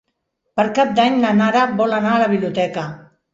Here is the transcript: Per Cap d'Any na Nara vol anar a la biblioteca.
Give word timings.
Per 0.59 0.63
Cap 0.79 0.95
d'Any 0.99 1.19
na 1.25 1.33
Nara 1.41 1.67
vol 1.83 1.93
anar 1.99 2.15
a 2.15 2.23
la 2.25 2.31
biblioteca. 2.33 2.89